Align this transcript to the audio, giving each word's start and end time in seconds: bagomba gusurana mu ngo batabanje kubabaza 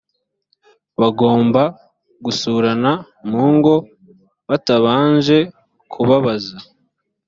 bagomba 0.99 1.61
gusurana 2.25 2.91
mu 3.29 3.43
ngo 3.55 3.75
batabanje 4.47 5.37
kubabaza 5.91 6.55